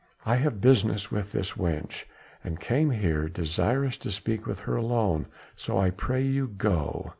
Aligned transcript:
"I 0.25 0.35
have 0.37 0.61
business 0.61 1.11
with 1.11 1.31
this 1.31 1.51
wench, 1.53 2.05
and 2.43 2.59
came 2.59 2.89
here, 2.89 3.29
desirous 3.29 3.99
to 3.99 4.09
speak 4.09 4.47
with 4.47 4.57
her 4.57 4.75
alone, 4.75 5.27
so 5.55 5.77
I 5.77 5.91
pray 5.91 6.23
you 6.23 6.47
go! 6.47 7.07